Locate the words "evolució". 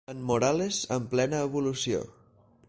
1.51-2.03